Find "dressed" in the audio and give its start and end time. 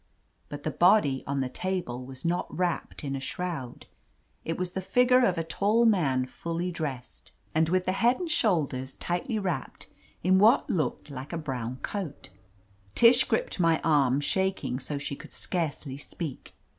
6.71-7.31